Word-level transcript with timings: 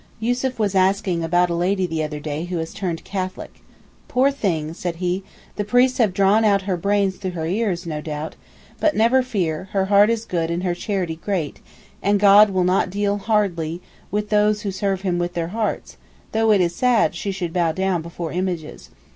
Yussuf 0.19 0.57
was 0.57 0.73
asking 0.73 1.23
about 1.23 1.51
a 1.51 1.53
lady 1.53 1.85
the 1.85 2.01
other 2.01 2.19
day 2.19 2.45
who 2.45 2.57
has 2.57 2.73
turned 2.73 3.03
Catholic. 3.03 3.61
'Poor 4.07 4.31
thing,' 4.31 4.73
said 4.73 4.95
he, 4.95 5.21
'the 5.57 5.63
priests 5.65 5.99
have 5.99 6.11
drawn 6.11 6.43
out 6.43 6.63
her 6.63 6.75
brains 6.75 7.17
through 7.17 7.37
her 7.37 7.45
ears, 7.45 7.85
no 7.85 8.01
doubt: 8.01 8.35
but 8.79 8.95
never 8.95 9.21
fear, 9.21 9.69
her 9.73 9.85
heart 9.85 10.09
is 10.09 10.25
good 10.25 10.49
and 10.49 10.63
her 10.63 10.73
charity 10.73 11.13
is 11.13 11.19
great, 11.23 11.61
and 12.01 12.19
God 12.19 12.49
will 12.49 12.63
not 12.63 12.89
deal 12.89 13.19
hardly 13.19 13.79
with 14.09 14.29
those 14.29 14.63
who 14.63 14.71
serve 14.71 15.01
Him 15.01 15.19
with 15.19 15.35
their 15.35 15.49
hearts, 15.49 15.97
though 16.31 16.51
it 16.51 16.61
is 16.61 16.73
sad 16.73 17.13
she 17.13 17.29
should 17.29 17.53
bow 17.53 17.71
down 17.71 18.01
before 18.01 18.31
images. 18.31 18.89